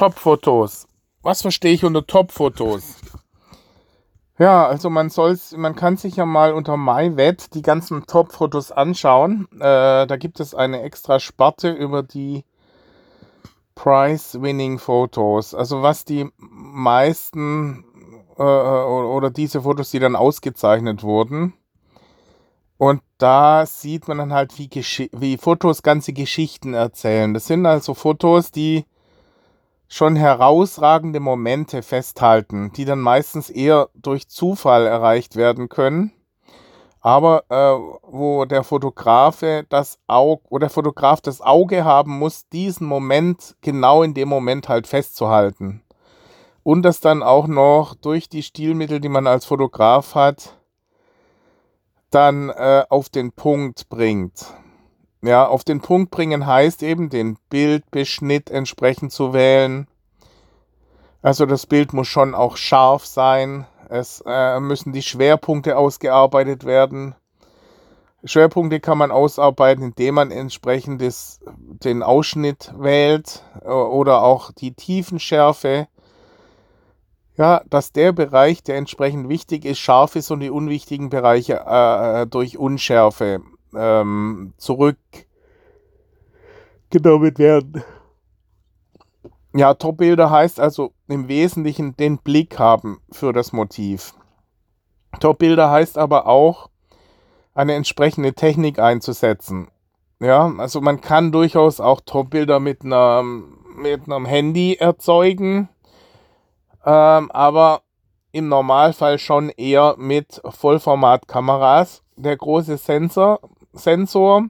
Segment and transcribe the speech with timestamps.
[0.00, 0.88] Top-Fotos.
[1.20, 2.96] Was verstehe ich unter Top-Fotos?
[4.38, 9.46] Ja, also man soll's, man kann sich ja mal unter MyWet die ganzen Top-Fotos anschauen.
[9.56, 12.46] Äh, da gibt es eine extra Sparte über die
[13.74, 15.54] Prize-Winning-Fotos.
[15.54, 17.84] Also was die meisten
[18.38, 21.52] äh, oder diese Fotos, die dann ausgezeichnet wurden.
[22.78, 24.70] Und da sieht man dann halt, wie,
[25.12, 27.34] wie Fotos ganze Geschichten erzählen.
[27.34, 28.86] Das sind also Fotos, die
[29.90, 36.12] schon herausragende Momente festhalten, die dann meistens eher durch Zufall erreicht werden können,
[37.00, 42.86] aber äh, wo der Fotografe das Auge, wo der Fotograf das Auge haben muss, diesen
[42.86, 45.82] Moment genau in dem Moment halt festzuhalten
[46.62, 50.56] und das dann auch noch durch die Stilmittel, die man als Fotograf hat,
[52.10, 54.46] dann äh, auf den Punkt bringt.
[55.22, 59.86] Ja, auf den Punkt bringen heißt eben, den Bildbeschnitt entsprechend zu wählen.
[61.20, 63.66] Also das Bild muss schon auch scharf sein.
[63.90, 67.14] Es äh, müssen die Schwerpunkte ausgearbeitet werden.
[68.24, 74.72] Schwerpunkte kann man ausarbeiten, indem man entsprechend des, den Ausschnitt wählt äh, oder auch die
[74.72, 75.88] Tiefenschärfe.
[77.36, 82.26] Ja, dass der Bereich, der entsprechend wichtig ist, scharf ist und die unwichtigen Bereiche äh,
[82.26, 83.42] durch Unschärfe
[83.74, 87.84] ähm, zurückgenommen werden.
[89.52, 94.14] Ja, Top-Bilder heißt also im Wesentlichen den Blick haben für das Motiv.
[95.18, 96.70] Top-Bilder heißt aber auch,
[97.52, 99.68] eine entsprechende Technik einzusetzen.
[100.20, 105.68] Ja, also man kann durchaus auch Top-Bilder mit einem, mit einem Handy erzeugen,
[106.84, 107.82] ähm, aber
[108.32, 112.02] im Normalfall schon eher mit Vollformatkameras.
[112.16, 113.40] Der große Sensor
[113.72, 114.46] Sensor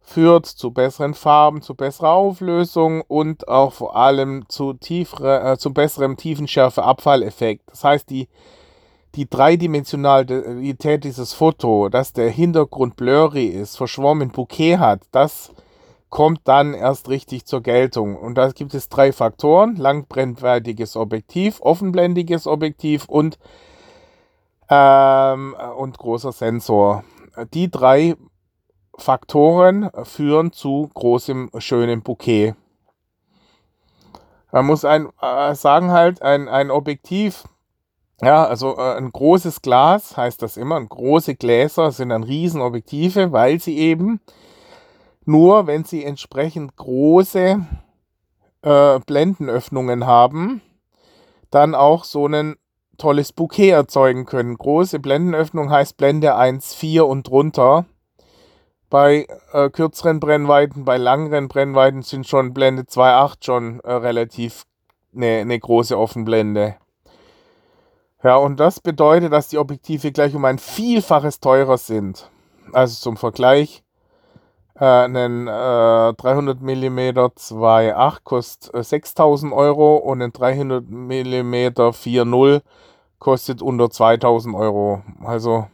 [0.00, 5.72] führt zu besseren Farben, zu besserer Auflösung und auch vor allem zu, tiefere, äh, zu
[5.72, 7.70] besserem Tiefenschärfe-Abfalleffekt.
[7.70, 8.28] Das heißt, die,
[9.14, 15.52] die Dreidimensionalität dieses Foto, dass der Hintergrund blurry ist, verschwommen Bouquet hat, das
[16.08, 18.16] kommt dann erst richtig zur Geltung.
[18.16, 23.38] Und da gibt es drei Faktoren: langbrennweitiges Objektiv, offenblendiges Objektiv und,
[24.68, 27.04] ähm, und großer Sensor
[27.46, 28.16] die drei
[28.96, 32.54] Faktoren führen zu großem, schönem Bouquet.
[34.52, 37.44] Man muss ein, äh, sagen halt, ein, ein Objektiv,
[38.20, 43.60] ja, also äh, ein großes Glas heißt das immer, große Gläser sind dann Riesenobjektive, weil
[43.60, 44.20] sie eben
[45.24, 47.64] nur, wenn sie entsprechend große
[48.62, 50.60] äh, Blendenöffnungen haben,
[51.50, 52.56] dann auch so einen
[53.00, 54.56] tolles Bouquet erzeugen können.
[54.56, 57.86] Große Blendenöffnung heißt Blende 1,4 und drunter.
[58.88, 64.64] Bei äh, kürzeren Brennweiten, bei langeren Brennweiten sind schon Blende 2,8 schon äh, relativ
[65.14, 66.76] eine ne große Offenblende.
[68.22, 72.30] Ja, und das bedeutet, dass die Objektive gleich um ein Vielfaches teurer sind.
[72.72, 73.82] Also zum Vergleich,
[74.74, 82.60] äh, ein äh, 300 mm 2.8 kostet 6000 Euro und ein 300 mm 4.0
[83.20, 85.02] kostet unter 2000 Euro.
[85.22, 85.68] Also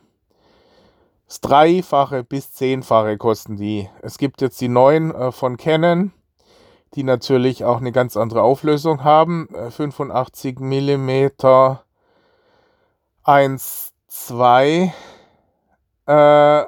[1.26, 3.88] das Dreifache bis Zehnfache kosten die.
[4.02, 6.12] Es gibt jetzt die neuen äh, von Canon,
[6.94, 9.48] die natürlich auch eine ganz andere Auflösung haben.
[9.54, 11.30] Äh, 85 mm
[13.24, 14.92] 1,2
[16.06, 16.64] äh,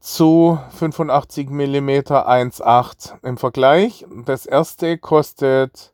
[0.00, 4.06] zu 85 mm 1,8 im Vergleich.
[4.26, 5.92] Das erste kostet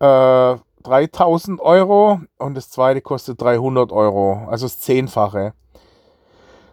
[0.00, 5.54] äh, 3000 Euro und das zweite kostet 300 Euro, also das Zehnfache.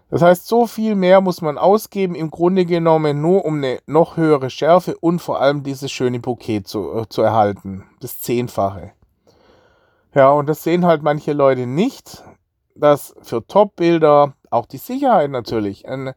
[0.09, 4.17] Das heißt, so viel mehr muss man ausgeben, im Grunde genommen nur um eine noch
[4.17, 7.85] höhere Schärfe und vor allem dieses schöne Bouquet zu, äh, zu erhalten.
[8.01, 8.91] Das Zehnfache.
[10.13, 12.25] Ja, und das sehen halt manche Leute nicht,
[12.75, 16.13] dass für Top-Bilder auch die Sicherheit natürlich, ein,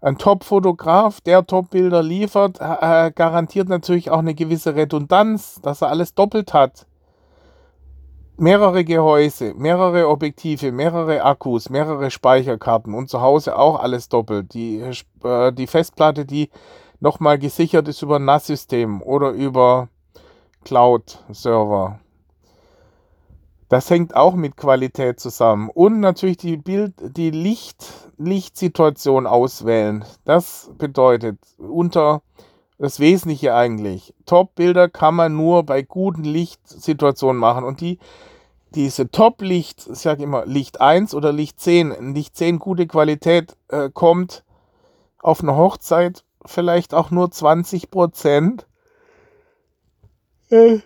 [0.00, 6.14] ein Top-Fotograf, der Top-Bilder liefert, äh, garantiert natürlich auch eine gewisse Redundanz, dass er alles
[6.14, 6.87] doppelt hat
[8.38, 14.54] mehrere Gehäuse, mehrere Objektive, mehrere Akkus, mehrere Speicherkarten und zu Hause auch alles doppelt.
[14.54, 14.80] Die,
[15.24, 16.50] äh, die Festplatte, die
[17.00, 19.88] nochmal gesichert ist über NAS-System oder über
[20.64, 21.98] Cloud-Server.
[23.68, 25.68] Das hängt auch mit Qualität zusammen.
[25.68, 27.84] Und natürlich die Bild, die Licht,
[28.16, 30.04] Lichtsituation auswählen.
[30.24, 32.22] Das bedeutet unter
[32.78, 34.14] das Wesentliche eigentlich.
[34.24, 37.64] Top-Bilder kann man nur bei guten Lichtsituationen machen.
[37.64, 37.98] Und die,
[38.70, 43.90] diese Top-Licht, ich sage immer Licht 1 oder Licht 10, Licht 10 gute Qualität äh,
[43.92, 44.44] kommt
[45.20, 48.66] auf einer Hochzeit vielleicht auch nur 20 Prozent
[50.50, 50.78] äh,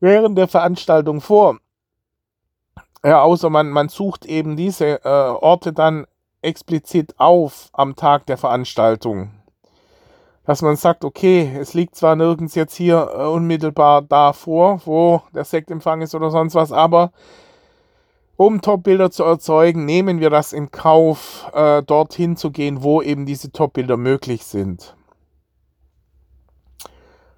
[0.00, 1.58] während der Veranstaltung vor.
[3.04, 6.06] Ja, außer man, man sucht eben diese äh, Orte dann
[6.42, 9.32] explizit auf am Tag der Veranstaltung.
[10.46, 15.44] Dass man sagt, okay, es liegt zwar nirgends jetzt hier äh, unmittelbar davor, wo der
[15.44, 17.10] Sektempfang ist oder sonst was, aber
[18.36, 23.26] um Top-Bilder zu erzeugen, nehmen wir das in Kauf, äh, dorthin zu gehen, wo eben
[23.26, 24.94] diese Top-Bilder möglich sind.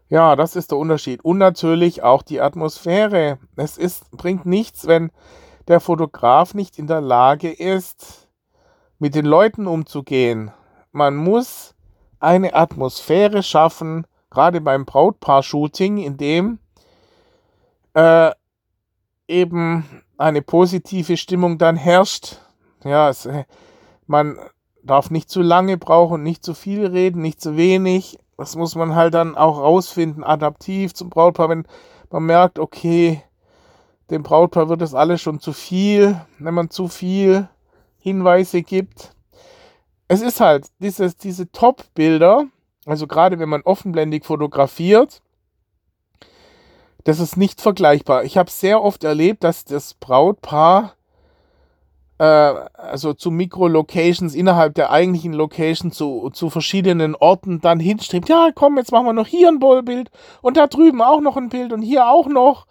[0.09, 1.25] Ja, das ist der Unterschied.
[1.25, 3.39] Und natürlich auch die Atmosphäre.
[3.57, 5.13] Es ist, bringt nichts, wenn
[5.69, 8.29] der Fotograf nicht in der Lage ist,
[8.99, 10.51] mit den Leuten umzugehen.
[10.93, 11.75] Man muss
[12.20, 16.59] eine Atmosphäre schaffen, gerade beim Brautpaar-Shooting, in dem
[17.94, 18.31] äh,
[19.26, 19.85] eben
[20.17, 22.38] eine positive Stimmung dann herrscht.
[22.85, 23.29] Ja, es,
[24.06, 24.38] man
[24.82, 28.19] darf nicht zu lange brauchen, nicht zu viel reden, nicht zu wenig.
[28.37, 31.67] Das muss man halt dann auch rausfinden, adaptiv zum Brautpaar, wenn
[32.11, 33.23] man merkt, okay,
[34.11, 37.49] dem Brautpaar wird das alles schon zu viel, wenn man zu viel
[37.99, 39.14] Hinweise gibt.
[40.09, 42.47] Es ist halt dieses, diese Top-Bilder,
[42.87, 45.21] also gerade wenn man offenblendig fotografiert,
[47.05, 48.25] das ist nicht vergleichbar.
[48.25, 50.95] Ich habe sehr oft erlebt, dass das Brautpaar
[52.19, 58.29] äh, also zu Mikro-Locations innerhalb der eigentlichen Location zu, zu verschiedenen Orten dann hinstrebt.
[58.29, 60.11] Ja, komm, jetzt machen wir noch hier ein Bild
[60.43, 62.67] und da drüben auch noch ein Bild und hier auch noch.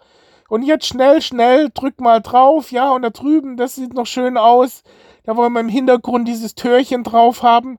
[0.48, 4.38] Und jetzt schnell, schnell, drück mal drauf, ja, und da drüben, das sieht noch schön
[4.38, 4.82] aus.
[5.28, 7.78] Da wollen wir im Hintergrund dieses Türchen drauf haben.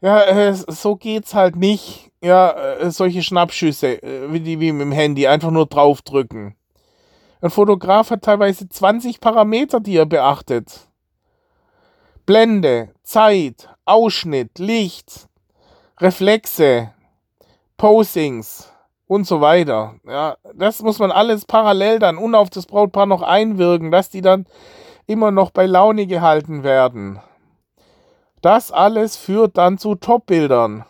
[0.00, 2.12] Ja, äh, so geht's halt nicht.
[2.22, 6.54] Ja, äh, solche Schnappschüsse, äh, wie wie mit dem Handy, einfach nur draufdrücken.
[7.40, 10.86] Ein Fotograf hat teilweise 20 Parameter, die er beachtet.
[12.24, 15.26] Blende, Zeit, Ausschnitt, Licht,
[15.98, 16.92] Reflexe,
[17.78, 18.72] Posings
[19.08, 19.96] und so weiter.
[20.06, 24.20] Ja, das muss man alles parallel dann und auf das Brautpaar noch einwirken, dass die
[24.20, 24.46] dann
[25.06, 27.20] immer noch bei Laune gehalten werden.
[28.42, 30.84] Das alles führt dann zu Top-Bildern.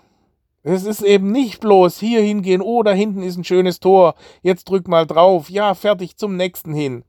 [0.62, 4.68] Es ist eben nicht bloß hier hingehen, oh, da hinten ist ein schönes Tor, jetzt
[4.68, 7.04] drück mal drauf, ja, fertig zum nächsten hin.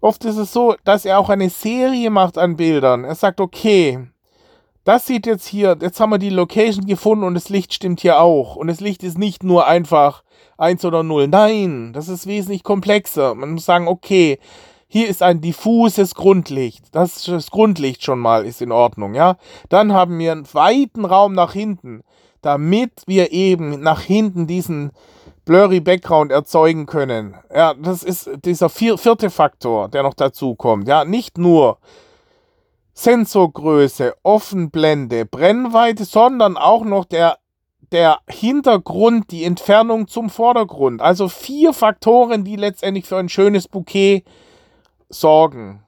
[0.00, 3.04] Oft ist es so, dass er auch eine Serie macht an Bildern.
[3.04, 4.06] Er sagt, okay,
[4.84, 8.20] das sieht jetzt hier, jetzt haben wir die Location gefunden und das Licht stimmt hier
[8.20, 8.56] auch.
[8.56, 10.24] Und das Licht ist nicht nur einfach
[10.58, 11.28] 1 oder 0.
[11.28, 13.34] Nein, das ist wesentlich komplexer.
[13.34, 14.38] Man muss sagen, okay,
[14.94, 16.84] hier ist ein diffuses Grundlicht.
[16.92, 19.38] Das, das Grundlicht schon mal ist in Ordnung, ja.
[19.68, 22.04] Dann haben wir einen weiten Raum nach hinten,
[22.42, 24.92] damit wir eben nach hinten diesen
[25.44, 27.34] blurry Background erzeugen können.
[27.52, 30.86] Ja, das ist dieser vierte Faktor, der noch dazu kommt.
[30.86, 31.78] Ja, nicht nur
[32.92, 37.38] Sensorgröße, Offenblende, Brennweite, sondern auch noch der,
[37.90, 41.02] der Hintergrund, die Entfernung zum Vordergrund.
[41.02, 44.22] Also vier Faktoren, die letztendlich für ein schönes Bouquet
[45.14, 45.82] sorgen.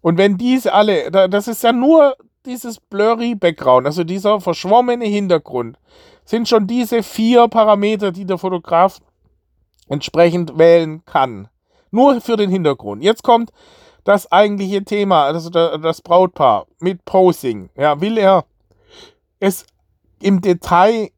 [0.00, 5.78] Und wenn diese alle, das ist ja nur dieses blurry Background, also dieser verschwommene Hintergrund,
[6.26, 9.00] sind schon diese vier Parameter, die der Fotograf
[9.88, 11.48] entsprechend wählen kann.
[11.90, 13.02] Nur für den Hintergrund.
[13.02, 13.50] Jetzt kommt
[14.04, 17.70] das eigentliche Thema, also das Brautpaar mit Posing.
[17.76, 18.44] Ja, will er
[19.40, 19.64] es
[20.20, 21.10] im Detail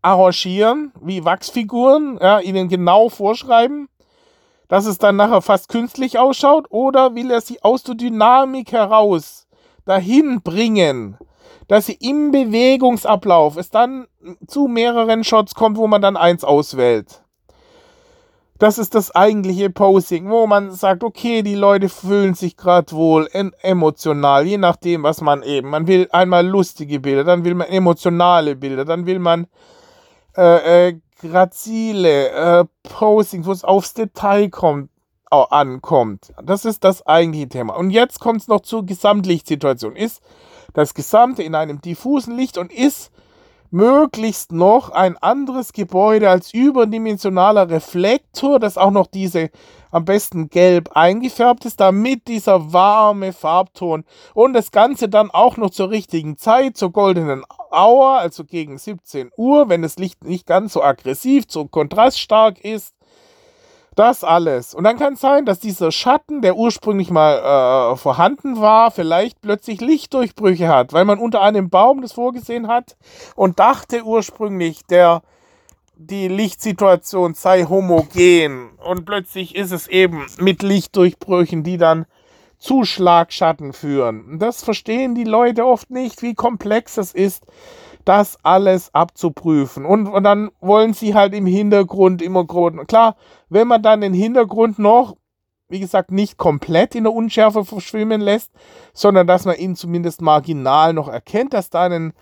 [0.00, 3.88] arrangieren, wie Wachsfiguren, ja, ihnen genau vorschreiben,
[4.68, 9.46] dass es dann nachher fast künstlich ausschaut, oder will er sie aus der Dynamik heraus
[9.84, 11.16] dahin bringen,
[11.68, 14.06] dass sie im Bewegungsablauf es dann
[14.46, 17.22] zu mehreren Shots kommt, wo man dann eins auswählt.
[18.58, 23.28] Das ist das eigentliche Posing, wo man sagt, okay, die Leute fühlen sich gerade wohl
[23.60, 25.68] emotional, je nachdem, was man eben.
[25.68, 29.46] Man will einmal lustige Bilder, dann will man emotionale Bilder, dann will man
[30.38, 34.90] äh, äh, grazile äh, Posing, wo es aufs Detail kommt,
[35.30, 36.32] ankommt.
[36.42, 37.76] Das ist das eigentliche Thema.
[37.76, 39.96] Und jetzt kommt es noch zur Gesamtlichtsituation.
[39.96, 40.22] Ist
[40.72, 43.10] das Gesamte in einem diffusen Licht und ist
[43.76, 49.50] möglichst noch ein anderes Gebäude als überdimensionaler Reflektor, das auch noch diese
[49.90, 55.70] am besten gelb eingefärbt ist, damit dieser warme Farbton und das Ganze dann auch noch
[55.70, 60.72] zur richtigen Zeit, zur goldenen Hour, also gegen 17 Uhr, wenn das Licht nicht ganz
[60.72, 62.95] so aggressiv, so kontraststark ist,
[63.96, 64.74] das alles.
[64.74, 69.40] Und dann kann es sein, dass dieser Schatten, der ursprünglich mal äh, vorhanden war, vielleicht
[69.40, 72.96] plötzlich Lichtdurchbrüche hat, weil man unter einem Baum das vorgesehen hat
[73.34, 75.22] und dachte ursprünglich, der
[75.96, 82.04] die Lichtsituation sei homogen und plötzlich ist es eben mit Lichtdurchbrüchen, die dann
[82.58, 84.38] zu Schlagschatten führen.
[84.38, 87.44] Das verstehen die Leute oft nicht, wie komplex es ist,
[88.06, 89.84] das alles abzuprüfen.
[89.84, 92.72] Und, und dann wollen sie halt im Hintergrund immer groß.
[92.86, 93.16] Klar,
[93.48, 95.16] wenn man dann den Hintergrund noch,
[95.68, 98.52] wie gesagt, nicht komplett in der Unschärfe verschwimmen lässt,
[98.94, 102.12] sondern dass man ihn zumindest marginal noch erkennt, dass da ein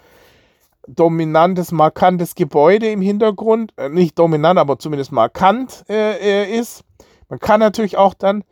[0.86, 6.84] dominantes, markantes Gebäude im Hintergrund, äh, nicht dominant, aber zumindest markant äh, äh ist.
[7.28, 8.44] Man kann natürlich auch dann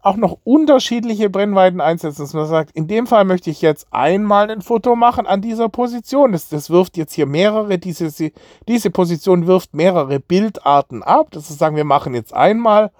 [0.00, 4.50] auch noch unterschiedliche Brennweiten einsetzen, dass man sagt, in dem Fall möchte ich jetzt einmal
[4.50, 6.32] ein Foto machen an dieser Position.
[6.32, 8.30] Das, das wirft jetzt hier mehrere, diese,
[8.68, 11.28] diese Position wirft mehrere Bildarten ab.
[11.32, 12.92] Das ist sagen, wir machen jetzt einmal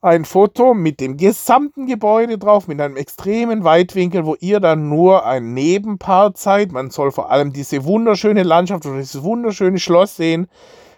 [0.00, 5.24] ein Foto mit dem gesamten Gebäude drauf, mit einem extremen Weitwinkel, wo ihr dann nur
[5.24, 6.72] ein Nebenpart seid.
[6.72, 10.46] Man soll vor allem diese wunderschöne Landschaft oder dieses wunderschöne Schloss sehen.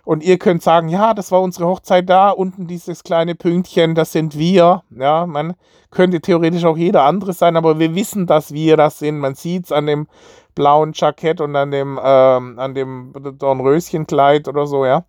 [0.06, 4.12] Und ihr könnt sagen, ja, das war unsere Hochzeit da, unten dieses kleine Pünktchen, das
[4.12, 4.84] sind wir.
[4.96, 5.54] Ja, man
[5.90, 9.18] könnte theoretisch auch jeder andere sein, aber wir wissen, dass wir das sind.
[9.18, 10.06] Man sieht es an dem
[10.54, 15.04] blauen Jackett und an dem, ähm, an dem Dornröschenkleid oder so, ja.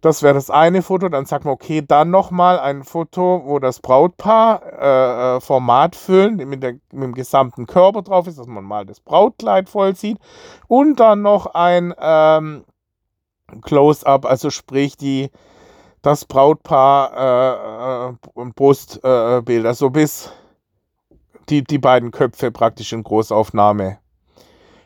[0.00, 1.08] Das wäre das eine Foto.
[1.08, 6.36] Dann sagt man, okay, dann nochmal ein Foto, wo das Brautpaar äh, äh, Format füllen,
[6.48, 10.18] mit, der, mit dem gesamten Körper drauf ist, dass man mal das Brautkleid voll sieht.
[10.66, 12.64] Und dann noch ein ähm,
[13.62, 15.30] Close-up, also sprich die,
[16.02, 20.30] das Brautpaar äh, äh, und Brustbild, äh, also bis
[21.48, 23.98] die, die beiden Köpfe praktisch in Großaufnahme.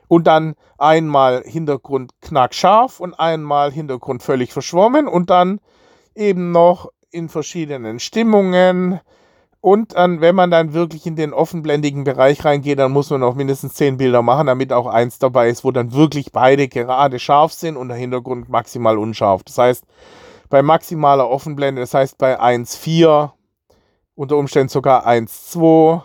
[0.08, 5.60] Und dann einmal Hintergrund knackscharf und einmal Hintergrund völlig verschwommen und dann
[6.14, 9.00] eben noch in verschiedenen Stimmungen,
[9.64, 13.34] und dann, wenn man dann wirklich in den offenblendigen Bereich reingeht, dann muss man auch
[13.34, 17.54] mindestens zehn Bilder machen, damit auch eins dabei ist, wo dann wirklich beide gerade scharf
[17.54, 19.42] sind und der Hintergrund maximal unscharf.
[19.42, 19.84] Das heißt,
[20.50, 23.30] bei maximaler Offenblende, das heißt bei 1,4,
[24.14, 26.02] unter Umständen sogar 1,2,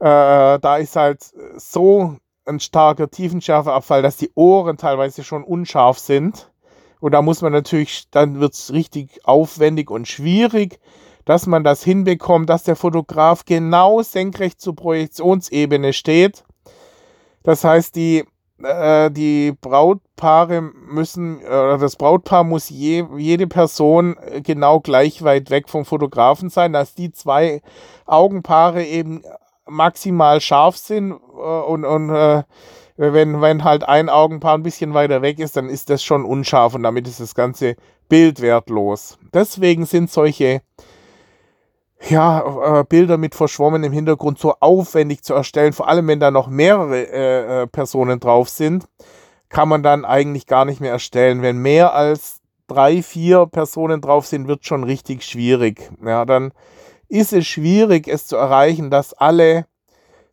[0.00, 1.22] äh, da ist halt
[1.56, 6.52] so ein starker Tiefenschärfeabfall, dass die Ohren teilweise schon unscharf sind.
[7.00, 10.78] Und da muss man natürlich, dann wird es richtig aufwendig und schwierig
[11.28, 16.42] dass man das hinbekommt, dass der Fotograf genau senkrecht zur Projektionsebene steht.
[17.42, 18.24] Das heißt, die,
[18.62, 25.68] äh, die Brautpaare müssen, oder das Brautpaar muss je, jede Person genau gleich weit weg
[25.68, 27.60] vom Fotografen sein, dass die zwei
[28.06, 29.20] Augenpaare eben
[29.66, 32.42] maximal scharf sind äh, und, und äh,
[32.96, 36.74] wenn, wenn halt ein Augenpaar ein bisschen weiter weg ist, dann ist das schon unscharf
[36.74, 37.76] und damit ist das ganze
[38.08, 39.18] Bild wertlos.
[39.34, 40.62] Deswegen sind solche
[42.06, 46.48] ja, äh, Bilder mit verschwommenem Hintergrund so aufwendig zu erstellen, vor allem wenn da noch
[46.48, 48.86] mehrere äh, äh, Personen drauf sind,
[49.48, 51.42] kann man dann eigentlich gar nicht mehr erstellen.
[51.42, 55.90] Wenn mehr als drei, vier Personen drauf sind, wird schon richtig schwierig.
[56.04, 56.52] Ja, dann
[57.08, 59.66] ist es schwierig, es zu erreichen, dass alle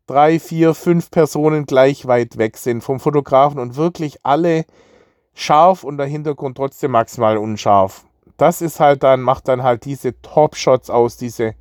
[0.06, 4.66] drei, vier, fünf Personen gleich weit weg sind vom Fotografen und wirklich alle
[5.34, 8.06] scharf und der Hintergrund trotzdem maximal unscharf
[8.38, 11.56] das ist halt dann, macht dann halt diese Top-Shots aus, diese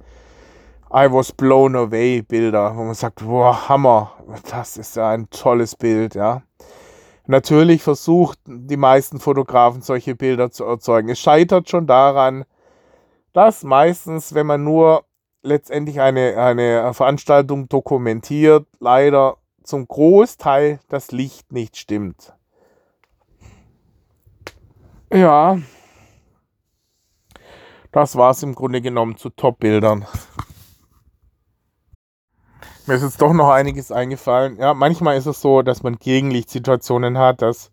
[0.93, 4.13] I was blown away Bilder, wo man sagt, boah, Hammer,
[4.51, 6.43] das ist ja ein tolles Bild, ja.
[7.27, 11.09] Natürlich versucht die meisten Fotografen solche Bilder zu erzeugen.
[11.09, 12.45] Es scheitert schon daran,
[13.33, 15.05] dass meistens, wenn man nur
[15.43, 22.35] letztendlich eine, eine Veranstaltung dokumentiert, leider zum Großteil das Licht nicht stimmt.
[25.13, 25.59] Ja,
[27.95, 30.05] das war es im Grunde genommen zu Top-Bildern.
[32.87, 34.59] Mir ist jetzt doch noch einiges eingefallen.
[34.59, 37.41] Ja, manchmal ist es so, dass man Gegenlichtsituationen hat.
[37.41, 37.71] Das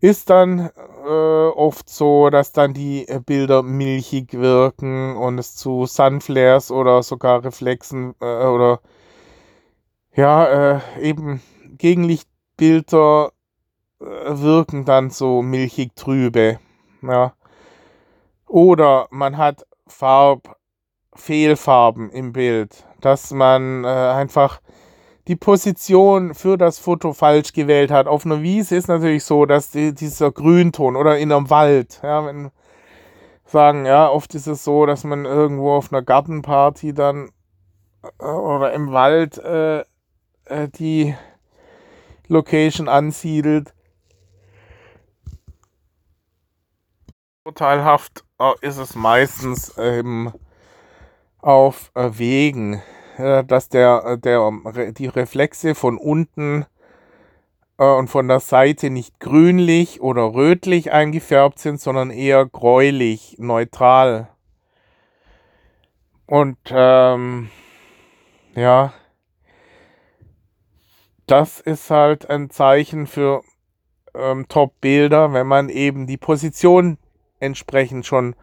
[0.00, 0.70] ist dann
[1.04, 7.02] äh, oft so, dass dann die äh, Bilder milchig wirken und es zu Sunflares oder
[7.02, 8.80] sogar Reflexen äh, oder
[10.14, 11.42] ja, äh, eben
[11.78, 13.32] Gegenlichtbilder
[14.00, 16.58] äh, wirken dann so milchig trübe.
[17.02, 17.34] Ja.
[18.52, 20.58] Oder man hat Farb,
[21.14, 24.60] Fehlfarben im Bild, dass man äh, einfach
[25.26, 28.06] die Position für das Foto falsch gewählt hat.
[28.06, 32.26] Auf einer Wiese ist natürlich so, dass die, dieser Grünton oder in einem Wald, ja,
[32.26, 32.50] wenn
[33.46, 37.30] sagen, ja, oft ist es so, dass man irgendwo auf einer Gartenparty dann
[38.20, 39.80] äh, oder im Wald äh,
[40.44, 41.14] äh, die
[42.28, 43.72] Location ansiedelt.
[47.44, 50.32] Vorteilhaft äh, ist es meistens ähm,
[51.38, 52.80] auf äh, Wegen,
[53.16, 54.52] äh, dass der, der,
[54.92, 56.66] die Reflexe von unten
[57.78, 64.28] äh, und von der Seite nicht grünlich oder rötlich eingefärbt sind, sondern eher gräulich, neutral.
[66.26, 67.50] Und ähm,
[68.54, 68.92] ja,
[71.26, 73.42] das ist halt ein Zeichen für
[74.14, 76.98] ähm, Top-Bilder, wenn man eben die Position
[77.42, 78.34] entsprechend schon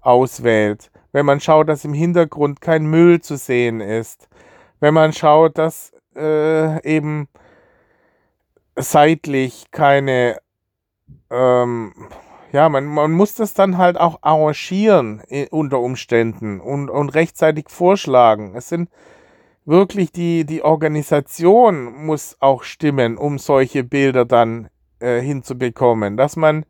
[0.00, 0.90] auswählt.
[1.12, 4.28] Wenn man schaut, dass im Hintergrund kein Müll zu sehen ist.
[4.80, 7.28] Wenn man schaut, dass äh, eben
[8.76, 10.38] seitlich keine,
[11.30, 11.92] ähm,
[12.52, 18.54] ja, man, man muss das dann halt auch arrangieren unter Umständen und, und rechtzeitig vorschlagen.
[18.54, 18.90] Es sind
[19.64, 24.68] wirklich die, die Organisation muss auch stimmen, um solche Bilder dann
[25.00, 26.16] äh, hinzubekommen.
[26.16, 26.64] Dass man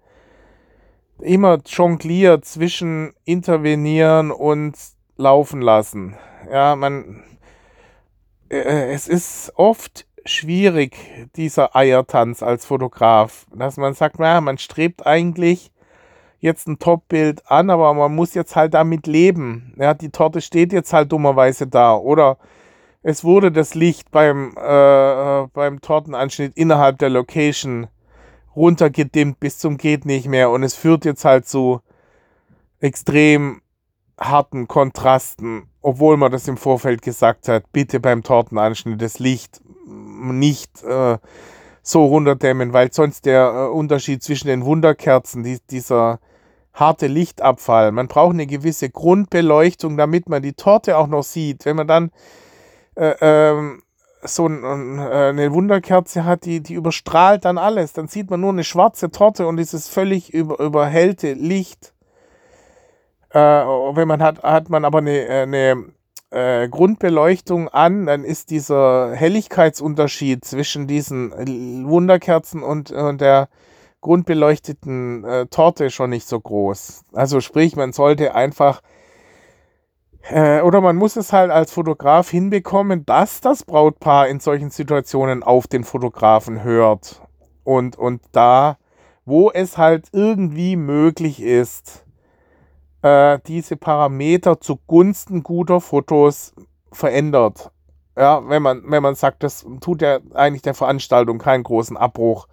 [1.21, 4.75] immer jongliert zwischen intervenieren und
[5.17, 6.17] laufen lassen.
[6.51, 7.23] Ja, man,
[8.49, 10.97] äh, es ist oft schwierig,
[11.37, 15.71] dieser Eiertanz als Fotograf, dass man sagt, naja, man strebt eigentlich
[16.41, 19.75] jetzt ein Top-Bild an, aber man muss jetzt halt damit leben.
[19.79, 21.97] Ja, die Torte steht jetzt halt dummerweise da.
[21.97, 22.39] Oder
[23.03, 27.89] es wurde das Licht beim, äh, äh beim Tortenanschnitt innerhalb der Location
[28.57, 31.81] runtergedimmt bis zum geht nicht mehr und es führt jetzt halt zu
[32.81, 33.61] extrem
[34.19, 40.83] harten Kontrasten, obwohl man das im Vorfeld gesagt hat, bitte beim Tortenanschnitt das Licht nicht
[40.83, 41.19] äh,
[41.83, 46.19] so runterdämmen, weil sonst der äh, Unterschied zwischen den Wunderkerzen, die, dieser
[46.73, 51.65] harte Lichtabfall, man braucht eine gewisse Grundbeleuchtung, damit man die Torte auch noch sieht.
[51.65, 52.11] Wenn man dann
[52.97, 53.83] äh, ähm,
[54.23, 57.93] so ein, äh, eine Wunderkerze hat, die, die überstrahlt dann alles.
[57.93, 61.93] Dann sieht man nur eine schwarze Torte und dieses völlig über, überhellte Licht.
[63.31, 65.85] Äh, wenn man hat, hat man aber eine, eine
[66.31, 71.33] äh, Grundbeleuchtung an, dann ist dieser Helligkeitsunterschied zwischen diesen
[71.89, 73.49] Wunderkerzen und, und der
[74.01, 77.05] grundbeleuchteten äh, Torte schon nicht so groß.
[77.13, 78.81] Also sprich, man sollte einfach
[80.31, 85.43] äh, oder man muss es halt als Fotograf hinbekommen, dass das Brautpaar in solchen Situationen
[85.43, 87.23] auf den Fotografen hört.
[87.65, 88.79] Und, und da,
[89.25, 92.05] wo es halt irgendwie möglich ist,
[93.03, 96.55] äh, diese Parameter zugunsten guter Fotos
[96.93, 97.71] verändert.
[98.17, 102.49] Ja, wenn man, wenn man sagt, das tut ja eigentlich der Veranstaltung keinen großen Abbruch,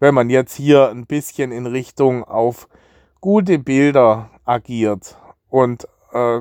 [0.00, 2.68] wenn man jetzt hier ein bisschen in Richtung auf
[3.20, 5.16] gute Bilder agiert
[5.48, 6.40] und äh,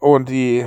[0.00, 0.66] und die,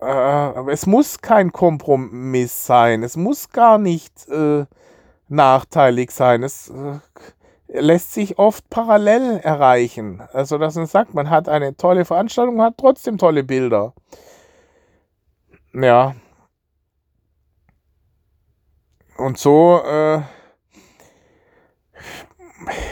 [0.00, 3.02] äh, es muss kein Kompromiss sein.
[3.02, 4.64] Es muss gar nicht äh,
[5.28, 6.42] nachteilig sein.
[6.42, 6.98] Es äh,
[7.68, 10.22] lässt sich oft parallel erreichen.
[10.32, 13.94] Also, dass man sagt, man hat eine tolle Veranstaltung, hat trotzdem tolle Bilder.
[15.72, 16.14] Ja.
[19.16, 20.22] Und so, äh,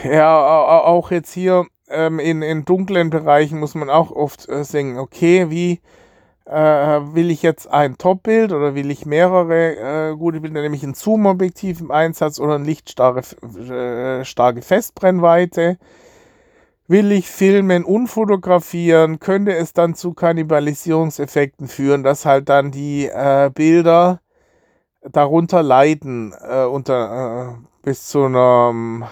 [0.03, 4.97] ja, auch jetzt hier ähm, in, in dunklen Bereichen muss man auch oft äh, singen,
[4.97, 5.81] okay, wie
[6.45, 6.53] äh,
[7.13, 11.79] will ich jetzt ein Top-Bild oder will ich mehrere äh, gute Bilder, nämlich ein Zoom-Objektiv
[11.79, 13.21] im Einsatz oder ein lichtstarke
[13.69, 15.77] äh, starke Festbrennweite?
[16.87, 19.19] Will ich filmen und fotografieren?
[19.19, 24.21] Könnte es dann zu Kannibalisierungseffekten führen, dass halt dann die äh, Bilder
[25.03, 29.11] darunter leiden, äh, unter äh, bis zu einer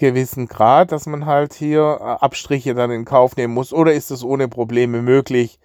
[0.00, 3.72] gewissen Grad, dass man halt hier äh, Abstriche dann in Kauf nehmen muss?
[3.72, 5.60] Oder ist es ohne Probleme möglich,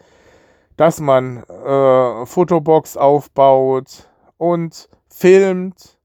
[0.77, 5.97] dass man äh, Fotobox aufbaut und filmt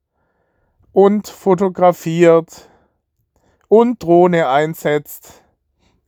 [0.92, 2.70] und fotografiert
[3.68, 5.44] und Drohne einsetzt?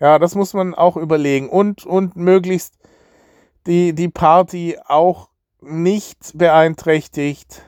[0.00, 2.78] Ja, das muss man auch überlegen und, und möglichst
[3.66, 5.28] die, die Party auch
[5.60, 7.62] nicht beeinträchtigt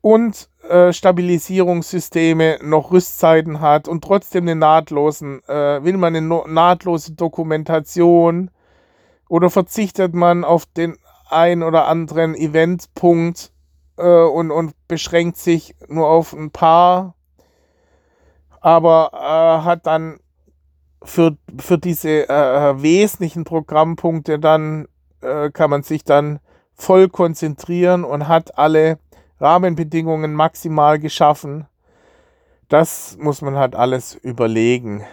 [0.00, 7.12] und äh, Stabilisierungssysteme noch Rüstzeiten hat und trotzdem eine nahtlosen, äh, will man eine nahtlose
[7.12, 8.50] Dokumentation
[9.28, 10.96] oder verzichtet man auf den
[11.30, 13.52] ein oder anderen Eventpunkt
[13.96, 17.14] äh, und, und beschränkt sich nur auf ein paar,
[18.60, 20.18] aber äh, hat dann
[21.02, 24.86] für, für diese äh, wesentlichen Programmpunkte dann
[25.20, 26.38] kann man sich dann
[26.76, 29.00] voll konzentrieren und hat alle
[29.40, 31.66] Rahmenbedingungen maximal geschaffen.
[32.68, 35.04] Das muss man halt alles überlegen,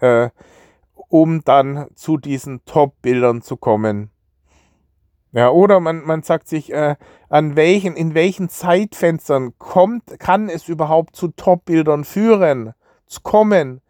[0.00, 0.30] äh,
[1.08, 4.10] um dann zu diesen Top-Bildern zu kommen.
[5.32, 6.96] Ja, oder man, man sagt sich, äh,
[7.28, 12.74] an welchen, in welchen Zeitfenstern kommt, kann es überhaupt zu Top-Bildern führen,
[13.06, 13.80] zu kommen?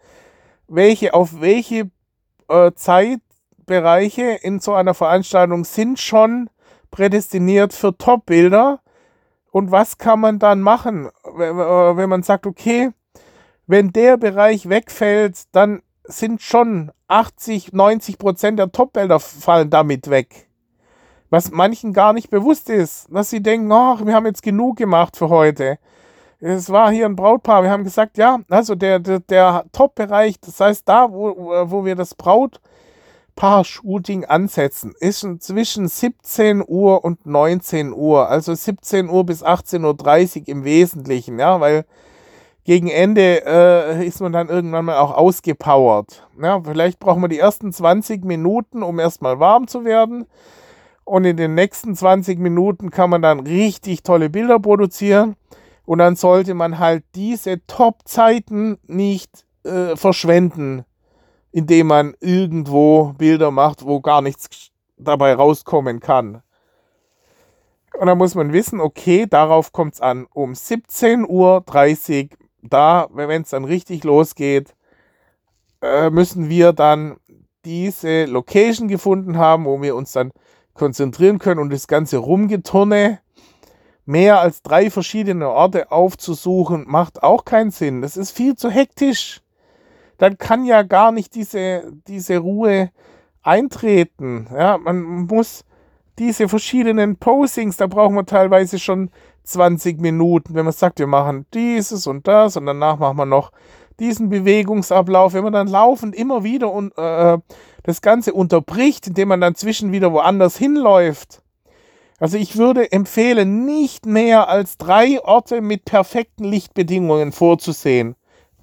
[0.68, 1.90] Welche, auf welche
[2.48, 6.50] äh, Zeitbereiche in so einer Veranstaltung sind schon
[6.90, 8.80] prädestiniert für Top-Bilder
[9.50, 12.90] und was kann man dann machen, wenn man sagt, okay,
[13.66, 20.48] wenn der Bereich wegfällt, dann sind schon 80, 90 Prozent der Top-Bilder fallen damit weg.
[21.30, 25.16] Was manchen gar nicht bewusst ist, dass sie denken, ach, wir haben jetzt genug gemacht
[25.16, 25.78] für heute.
[26.40, 30.58] Es war hier ein Brautpaar, wir haben gesagt, ja, also der, der, der Top-Bereich, das
[30.58, 31.36] heißt da, wo,
[31.70, 32.14] wo wir das
[33.34, 40.48] Brautpaar-Shooting ansetzen, ist zwischen 17 Uhr und 19 Uhr, also 17 Uhr bis 18.30 Uhr
[40.48, 41.84] im Wesentlichen, ja, weil
[42.64, 46.28] gegen Ende äh, ist man dann irgendwann mal auch ausgepowert.
[46.40, 50.26] Ja, vielleicht brauchen wir die ersten 20 Minuten, um erstmal warm zu werden.
[51.04, 55.36] Und in den nächsten 20 Minuten kann man dann richtig tolle Bilder produzieren.
[55.86, 60.84] Und dann sollte man halt diese Top-Zeiten nicht äh, verschwenden,
[61.52, 66.42] indem man irgendwo Bilder macht, wo gar nichts dabei rauskommen kann.
[67.98, 70.26] Und dann muss man wissen, okay, darauf kommt es an.
[70.32, 74.74] Um 17.30 Uhr, da, wenn es dann richtig losgeht,
[75.82, 77.16] äh, müssen wir dann
[77.64, 80.32] diese Location gefunden haben, wo wir uns dann
[80.74, 83.20] konzentrieren können und das ganze Rumgeturne,
[84.06, 88.02] mehr als drei verschiedene Orte aufzusuchen, macht auch keinen Sinn.
[88.02, 89.40] Das ist viel zu hektisch.
[90.20, 92.90] Dann kann ja gar nicht diese, diese Ruhe
[93.42, 94.48] eintreten.
[94.54, 95.64] Ja, man muss
[96.18, 99.10] diese verschiedenen Posings, da brauchen wir teilweise schon
[99.44, 103.50] 20 Minuten, wenn man sagt, wir machen dieses und das und danach machen wir noch
[103.98, 107.38] diesen Bewegungsablauf, wenn man dann laufend immer wieder und äh,
[107.84, 111.42] das Ganze unterbricht, indem man dann zwischen wieder woanders hinläuft.
[112.18, 118.16] Also ich würde empfehlen, nicht mehr als drei Orte mit perfekten Lichtbedingungen vorzusehen.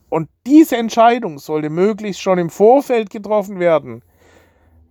[0.10, 4.04] Und diese Entscheidung sollte möglichst schon im Vorfeld getroffen werden.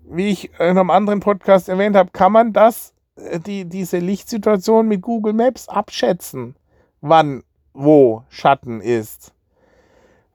[0.04, 4.86] Wie ich in einem anderen Podcast erwähnt habe, kann man das, äh, die, diese Lichtsituation
[4.86, 6.54] mit Google Maps abschätzen,
[7.00, 9.32] wann, wo Schatten ist.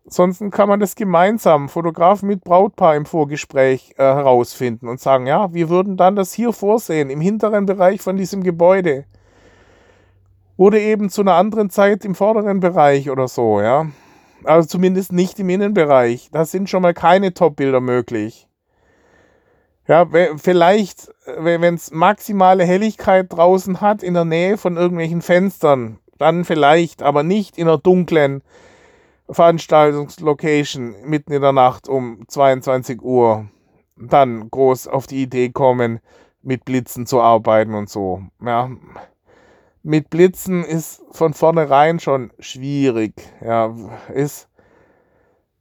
[0.05, 5.53] Ansonsten kann man das gemeinsam, Fotograf mit Brautpaar im Vorgespräch äh, herausfinden und sagen, ja,
[5.53, 9.05] wir würden dann das hier vorsehen, im hinteren Bereich von diesem Gebäude.
[10.57, 13.87] Oder eben zu einer anderen Zeit im vorderen Bereich oder so, ja.
[14.43, 16.29] Also zumindest nicht im Innenbereich.
[16.31, 18.47] Da sind schon mal keine Top-Bilder möglich.
[19.87, 26.45] Ja, vielleicht, wenn es maximale Helligkeit draußen hat, in der Nähe von irgendwelchen Fenstern, dann
[26.45, 28.41] vielleicht, aber nicht in einer dunklen,
[29.29, 33.47] Veranstaltungslocation mitten in der Nacht um 22 Uhr
[33.95, 35.99] dann groß auf die Idee kommen,
[36.41, 38.23] mit Blitzen zu arbeiten und so.
[38.43, 38.69] Ja.
[39.83, 43.13] Mit Blitzen ist von vornherein schon schwierig.
[43.43, 43.75] Ja,
[44.13, 44.47] ist,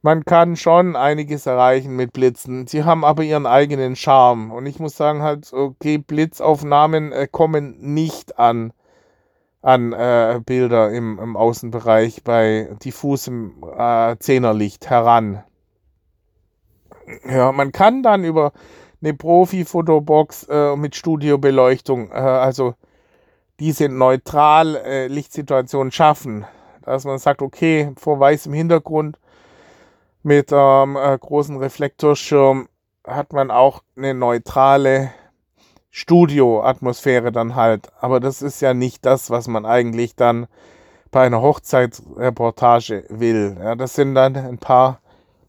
[0.03, 2.67] man kann schon einiges erreichen mit Blitzen.
[2.67, 4.51] Sie haben aber ihren eigenen Charme.
[4.51, 8.73] Und ich muss sagen halt, okay, Blitzaufnahmen äh, kommen nicht an
[9.61, 15.43] an äh, Bilder im, im, Außenbereich bei diffusem äh, Zehnerlicht heran.
[17.29, 18.53] Ja, man kann dann über
[19.01, 22.75] eine Profi-Fotobox äh, mit Studiobeleuchtung, äh, also
[23.61, 26.45] diese neutral äh, Lichtsituation schaffen,
[26.81, 29.19] dass man sagt, okay, vor weißem Hintergrund
[30.23, 32.69] mit ähm, äh, großen Reflektorschirm
[33.05, 35.11] hat man auch eine neutrale
[35.91, 37.89] Studio-Atmosphäre dann halt.
[37.99, 40.47] Aber das ist ja nicht das, was man eigentlich dann
[41.11, 43.57] bei einer Hochzeitsreportage will.
[43.59, 45.01] Ja, das sind dann ein paar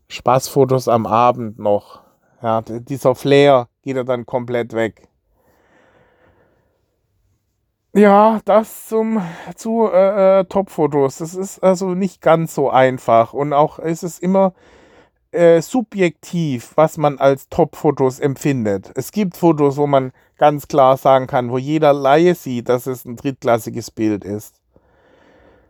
[0.09, 2.03] Spaßfotos am Abend noch.
[2.42, 5.09] Ja, dieser Flair geht er dann komplett weg.
[7.95, 9.21] Ja, das zum,
[9.55, 11.19] zu äh, äh, Top-Fotos.
[11.19, 13.35] Das ist also nicht ganz so einfach.
[13.35, 14.55] Und auch ist es immer
[15.31, 18.93] äh, subjektiv, was man als Top-Fotos empfindet.
[18.95, 23.05] Es gibt Fotos, wo man ganz klar sagen kann, wo jeder Laie sieht, dass es
[23.05, 24.63] ein drittklassiges Bild ist.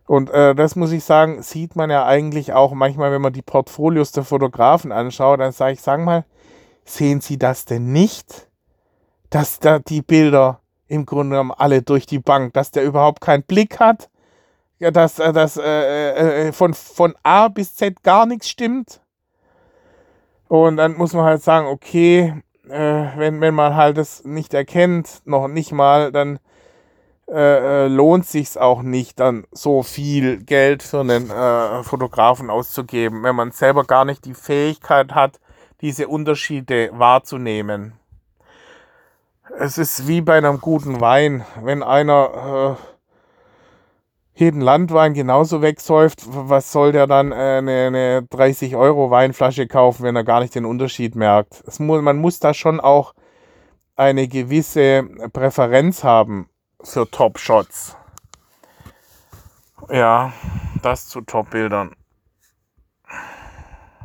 [0.07, 3.43] Und äh, das muss ich sagen, sieht man ja eigentlich auch manchmal, wenn man die
[3.43, 6.25] Portfolios der Fotografen anschaut, dann sage ich, sag mal,
[6.85, 8.49] sehen Sie das denn nicht?
[9.31, 10.62] Dass da die Bilder
[10.92, 14.11] im Grunde genommen alle durch die Bank, dass der überhaupt keinen Blick hat,
[14.78, 19.00] ja, dass, äh, dass äh, äh, äh, von, von A bis Z gar nichts stimmt.
[20.48, 22.35] Und dann muss man halt sagen, okay,
[22.68, 26.38] äh, wenn, wenn man halt das nicht erkennt, noch nicht mal, dann
[27.31, 33.35] äh, lohnt sich auch nicht, dann so viel Geld für einen äh, Fotografen auszugeben, wenn
[33.35, 35.40] man selber gar nicht die Fähigkeit hat,
[35.81, 37.94] diese Unterschiede wahrzunehmen.
[39.50, 46.70] Es ist wie bei einem guten Wein, wenn einer äh, jeden Landwein genauso wegsäuft, was
[46.72, 50.64] soll der dann äh, eine, eine 30 Euro Weinflasche kaufen, wenn er gar nicht den
[50.64, 51.62] Unterschied merkt?
[51.81, 53.14] Muss, man muss da schon auch
[53.96, 56.48] eine gewisse Präferenz haben
[56.83, 57.96] für Top-Shots.
[59.90, 60.33] Ja,
[60.83, 61.96] das zu Top-Bildern.